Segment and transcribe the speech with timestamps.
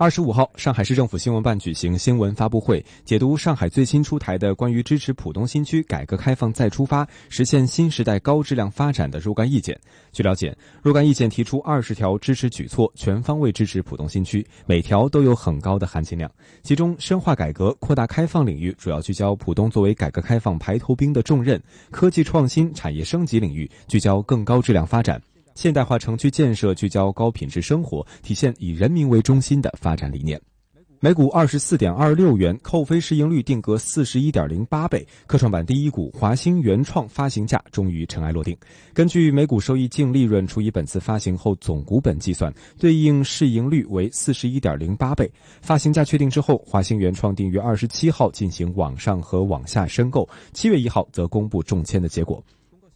[0.00, 9.78] 二十五号，上海市政府新闻办举行新闻发布会，解读上海最新出台的关于支持浦东新区改革开放再出发、实现新时代高质量发展的若干意见。
[10.10, 16.32] 据了解，若干意见提出二十条支持举措，全方位支持浦东新区，每条都有很高的含金量。
[16.62, 21.58] 其中，深化改革、扩大开放领域主要聚焦浦东作为改革开放排头兵的重任；
[21.90, 25.20] 科技创新、产业升级领域聚焦更高质量发展。
[25.54, 30.40] 现代化城区建设聚焦高品质生活，体现以人民为中心的发展理念。
[31.02, 35.06] 每股二十四点二六元，扣非市盈率定格四十一点零八倍。
[35.26, 38.54] 科创板第一股华兴原创发行价终于尘埃落定。
[38.92, 45.30] 根据每股收益净利润除以本次发行后总股本计算，对应市盈率为四十一点零八倍。
[45.62, 52.44] 发行价确定之后，华兴原创定于二十七号进行网上和网下申购，七月一号则公布中签的结果。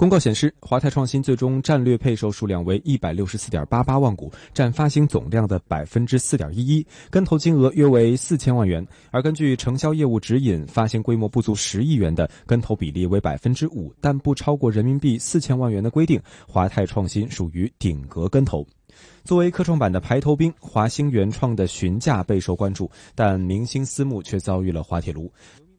[0.00, 8.82] 公告显示，华泰创新最终战略配售数量为一百六十四点八八万股，占发行总量的百分之四点一一，跟投金额约为四千万元。
[9.10, 18.66] 而根据承销业务指引，发行规模不足十亿元的跟投比例为百分之五，但不超过人民币四千万元的规定，华泰创新属于顶格跟投。
[19.22, 25.30] 作为科创板的排头兵，华兴原创的询价备受关注，但明星私募却遭遇了滑铁卢。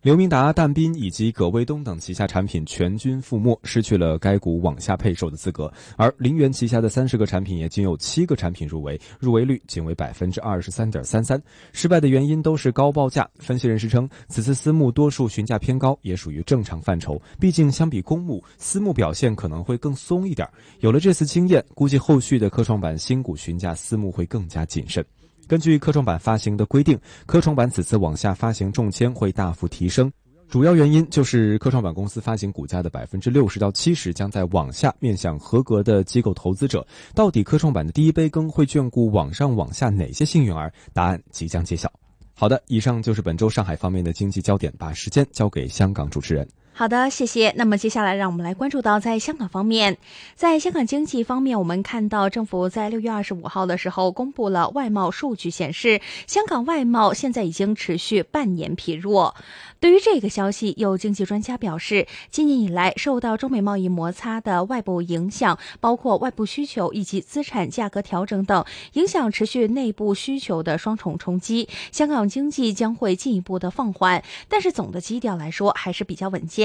[0.02, 5.72] 刘明达、淡斌以及葛卫东等旗下产品全军覆没，失去了该股网下配售的资格。
[5.96, 11.40] 而林园旗下的三十个产品也仅有七个产品入围，入围率仅为百分之二十三点三三。
[11.72, 13.30] 失败的原因都是高报价。
[13.36, 17.22] 分析人士称，此次私募多数询价偏高，也属于正常范畴。
[17.40, 20.50] 毕竟相比公募，私募表现可能会更松一点。
[20.80, 25.06] 有了这次经验，估计后续的科创板新股询价私募会更加谨慎。
[25.52, 30.10] 根据科创板发行的规定，科创板此次往下发行中签会大幅提升，
[30.48, 36.88] 主要原因就是科创板公司发行股价的百分之六十到七十将在往下面向合格的机构投资者。
[37.14, 40.72] 到底科创板的第一杯羹会眷顾网上网下哪些幸运儿？
[40.94, 41.92] 答案即将揭晓。
[42.34, 46.48] 好的，以上就是本周上海方面的经济焦点，把时间交给香港主持人。
[46.74, 47.54] 好的，谢谢。
[47.58, 49.98] 那么接下来，让我们来关注到在香港方面，
[50.36, 59.36] 在香港经济方面，我们看到政府在六月二十五号的时候公布了外贸数据，显示香港外贸现在已经持续半年疲弱。
[59.80, 74.24] 对于这个消息，有经济专家表示，今年以来受到中美贸易摩擦的外部影响，包括外部需求以及资产价格调整等影响，持续内部需求的双重冲击，香港经济将会进一步的放缓。
[74.48, 76.61] 但是总的基调来说，还是比较稳健。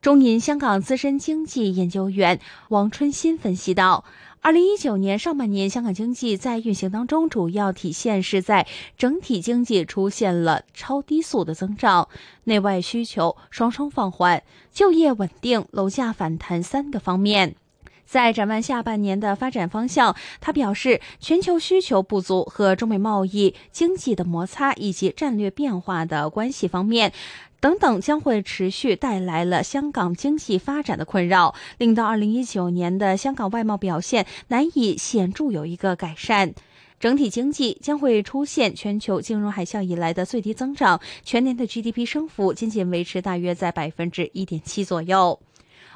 [0.00, 4.04] 中银香港资深经济研究员王春新分析道：，
[4.40, 8.66] 二零一九年上半年，香港经济在运行当中，主要体现是在
[8.96, 12.08] 整体经济出现了超低速的增长，
[12.44, 17.54] 内外需求双双放缓，就业稳定，楼价反弹三个方面。
[18.06, 27.12] 在展望下半年的发展方向，他表示，全球需求不足和中美贸易、经济的摩擦以及战略变化的关系方面。
[27.60, 36.54] 等等将会持续带来了香港经济发展的困扰，令到二零一九年的香港外贸表现难以显著有一个改善，
[36.98, 45.38] 整体经济将会出现全球金融海啸以来的最低增长，全年的 GDP 升幅仅仅维持大约在百分之一点七左右。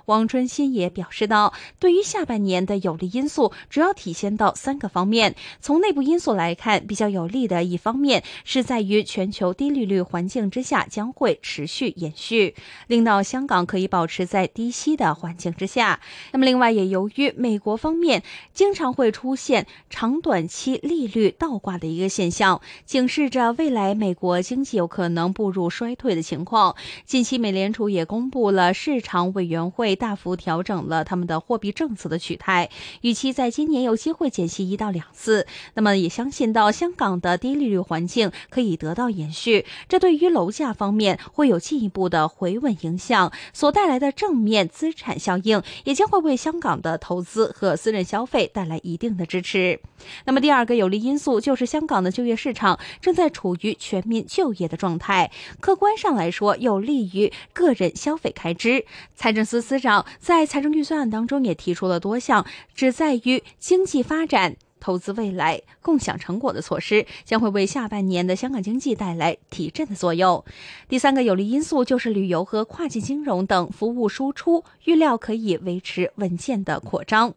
[0.07, 5.35] 王春新也表示到，对于下半年的有利因素，主要体现到三个方面。
[5.61, 12.55] 从内部因素来看，比较有利的一方面是在于全球低利率环境之下将会持续延续，
[12.87, 16.01] 令到香港可以保持在低息的环境之下。
[16.33, 18.23] 那么，另外也由于美国方面
[18.53, 26.77] 经常会出现长短期利率倒挂的一个现象，警示着未来美国经济有可能步入衰退的情况。
[27.07, 29.94] 近期，美联储也公布了市场委员会。
[29.95, 32.71] 大幅调整了他们的货币政策的取态，
[33.03, 35.47] 预期在今年有机会减息一到两次。
[35.75, 49.81] 那么也相信到香港的低利率环境可以得到延续，这对于楼价方面会有进一步的回稳影响，所带来的正面资产效应也将会为香港的投资和私人消费带来一定的支持。
[50.25, 55.31] 那么第二个有利因素就是香港的就业市场正在处于全民就业的状态，
[55.61, 58.85] 客观上来说有利于个人消费开支。
[59.15, 59.79] 财政司司
[60.19, 64.57] 在财政预算案当中也提出了多项旨在于经济发展。
[64.81, 70.45] 投资未来、共享成果的措施将会为下半年的香港经济带来提振的作用。
[70.91, 77.33] 第三个有利因素就是旅游和跨境金融等服务输出，预料可以维持稳健的扩张。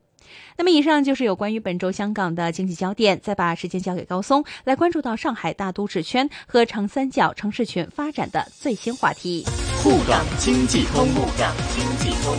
[0.57, 3.17] 那么，以上就是有关于本周香港的经济焦点。
[3.23, 9.45] 再把时间交给高松，来关注到上海大都市圈和长三角城市群发展的最新话题。
[9.87, 12.35] 沪港经济通，沪港经济通。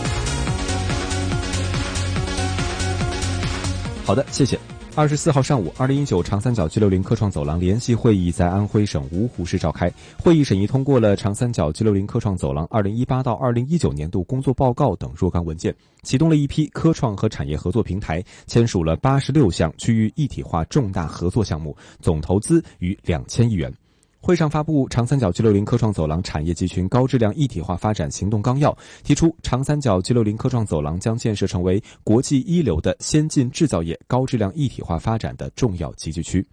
[4.05, 4.59] 好的，谢谢。
[4.95, 9.91] 二十四号上午，二零一九长三角 G 六零科创走廊联席会议在安徽省芜湖市召开。
[10.19, 23.73] 会议审议通过了长三角 G 六零科创走廊二零一八到二零一九年度工作报告等若干文件，启动了一批科创和产业合作平台，签署了八十六项区域一体化重大合作项目，总投资逾两千亿元。
[24.21, 36.45] 会上发布长三角 G 六零科创走廊产业集群高质量一体化发展行动纲要，提出长三角 G 六零科创走廊将建设成为国际一流的先进制造业高质量一体化发展的重要集聚区。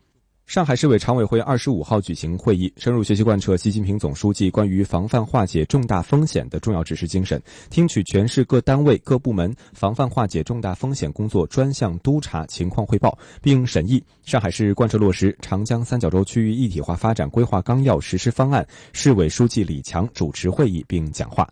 [0.46, 18.64] 上海市委常委会二十五号举行会议，深入学习贯彻习近平总书记关于防范化解重大风险的重要指示精神，听取全市各单位各部门防范化解重大风险工作专项督查情况汇报，并审议上海市贯彻落实长江三角洲区域一体化发展规划纲要实施方案。
[18.92, 21.46] 市委书记李强主持会议并讲话。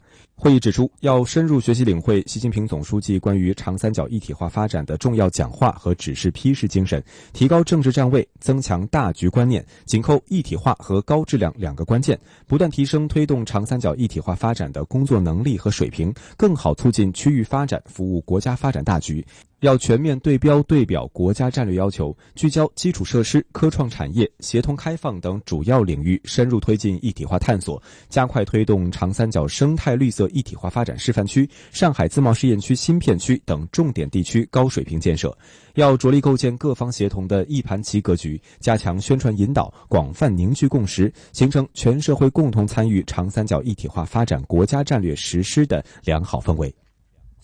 [0.44, 7.02] 会议指出，要深入学习领会习近平总书记关于长三角一体化发展的重要讲话和指示批示精神，
[7.32, 19.26] 提高政治站位，增强大局观念，紧扣一体化和高质量两个关键，不断提升推动长三角一体化发展的工作能力和水平，更好促进区域发展，服务国家发展大局。
[19.64, 35.34] 要全面对标对表国家战略要求，聚焦基础设施、科创产业、协同开放等主要领域，深入推进一体化探索，加快推动长三角生态绿色一体化发展示范区、上海自贸试验区新片区等重点地区高水平建设。
[35.76, 46.70] 要着力构建各方协同的一盘棋格局，加强宣传引导，广泛凝聚共识，形成全社会共同参与长三角一体化发展国家战略实施的良好氛围。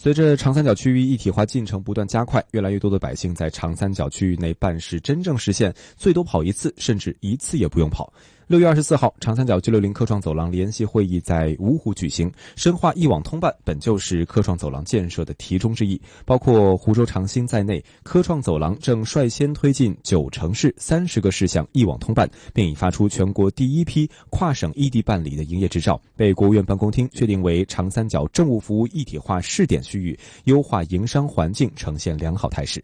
[0.02, 8.10] 随着长三角区域一体化进程不断加快，越来越多的百姓在长三角区域内办事，真正实现最多跑一次，甚至一次也不用跑。
[8.50, 12.28] 六月二十四号，长三角 G 六零科创走廊联席会议在芜湖举行。
[12.56, 16.02] 深化一网通办本就是科创走廊建设的题中之意。
[16.24, 32.82] 包括湖州长兴在内，科创走廊正率先推进九城市三十个事项一网通办，并已发出全国第一批跨省异地办理的营业执照，被国务院办公厅确定为长三角政务服务一体化试点区域，优化营商环境呈现良好态势。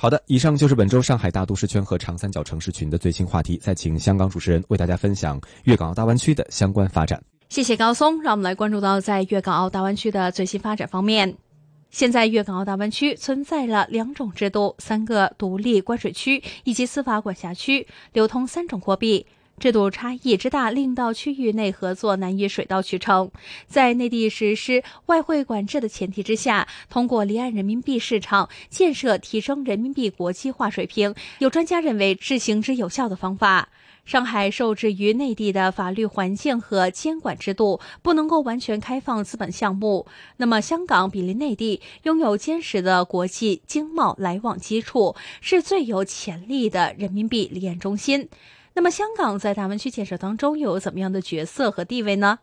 [0.00, 3.56] 好的，以上就是本周上海大都市圈和长三角城市群的最新话题。
[3.56, 7.20] 再请香港主持人为大家分享粤港澳大湾区的相关发展。
[7.48, 11.36] 谢谢高松，让我们来关注到在粤港澳大湾区的最新发展方面。
[11.90, 19.26] 现在粤港澳大湾区存在了两种制度、三个独立关税区以及司法管辖区，流通三种货币。
[19.58, 23.30] 制度差异之大，令到区域内合作难以水到渠成。
[23.66, 33.68] 在内地实施外汇管制的前提之下，通过离岸人民币市场建设，提升人民币国际化水平，有专家认为是行之有效的方法。
[34.04, 40.06] 上海受制于内地的法律环境和监管制度，不能够完全开放资本项目。
[40.38, 48.30] 那么，香港比邻内地，拥有坚实的国际经贸来往基础，是最有潜力的人民币离岸中心。
[48.78, 52.38] 那么，香港在大湾区建设当中又有怎么样的角色和地位呢？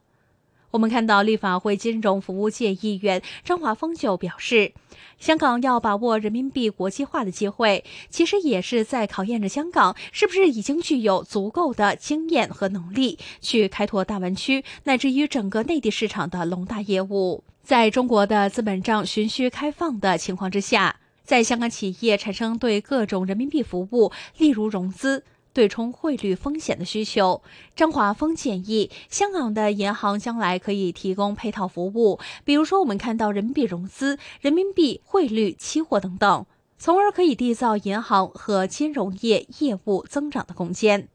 [0.71, 4.73] 我们看到立法会金融服务界议员张华峰就表示，
[5.17, 17.45] 香港要把握人民币国际化的机会，其实也是在考验着香港是不是已经具有足够的经验和能力，去开拓大湾区乃至于整个内地市场的龙大业务。
[17.63, 25.23] 在中国的资本账循序开放的情况之下，在香港企业产生对各种人民币服务，例如融资。
[25.55, 27.41] 对冲汇率风险的需求，
[27.77, 36.45] 张华峰建议香港的银行将来可以提供配套服务，比如说我们看到人民币融资、人民币汇率期货等等，
[36.77, 41.07] 从而可以缔造银行和金融业业务增长的空间。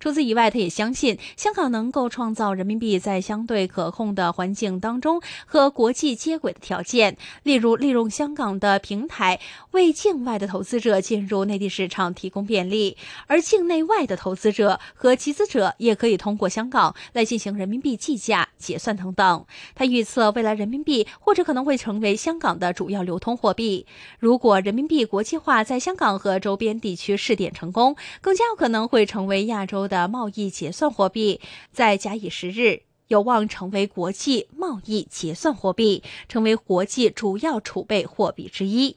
[0.00, 9.40] 除此以外，他也相信香港能够创造人民币在相对可控的环境当中和国际接轨的条件，例如利用香港的平台
[9.72, 19.44] 为境外的投资者进入内地市场提供便利，而境内外的投资者和集资者也可以通过香港来进行人民币计价、结算等等。
[19.74, 23.86] 他预测未来人民币或者可能会成为香港的主要流通货币。
[24.18, 31.40] 如果人民币国际化在香港和周边地区试点成功，更加有可能会成为亚州的贸易结算货币。
[31.70, 38.96] 在假以时日，有望成为国际贸易结算货币，成为国际主要储备货币之一。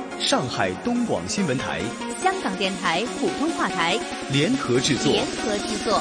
[0.21, 1.81] 上海东广新闻台、
[2.21, 3.99] 香港电台普通话台
[4.31, 5.11] 联合制作。
[5.11, 5.99] 联合制作。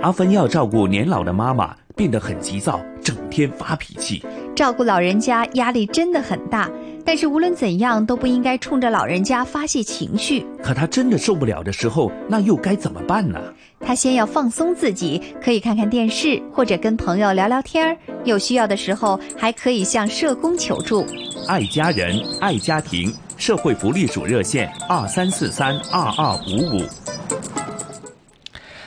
[0.00, 4.24] 阿芬要照顾年老的妈妈，变得很急躁，整天发脾气。
[4.58, 6.68] 照顾老人家压力真的很大，
[7.04, 10.44] 但是无论怎样都不应该冲着老人家发泄情绪。
[10.64, 13.40] 可他真的受不了的时候，那又该怎么办呢？
[13.78, 17.96] 他先要放松自己，可以看看电视，或者跟朋友聊聊天儿。
[18.24, 21.06] 有需要的时候，还可以向社工求助。
[21.46, 26.82] 爱家人，爱家庭，社会福利署热线二三四三二二五五。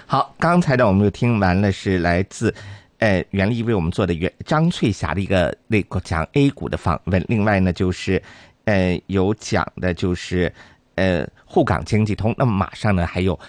[0.05, 2.53] 好，刚才呢，我们就听完了，是来自，
[3.01, 7.25] 呃，袁立为我们做的袁张翠霞的一个那个讲 A 股的访问。
[7.27, 8.21] 另外呢，就是，
[8.65, 10.53] 呃，有讲的就是，
[10.93, 12.31] 呃，沪港经济通。
[12.37, 13.39] 那么马上呢，还有